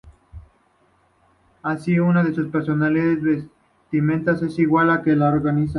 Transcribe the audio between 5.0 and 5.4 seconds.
que en la